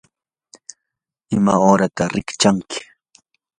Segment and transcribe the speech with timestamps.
[1.35, 2.79] ¿imay uurataq rikchanki?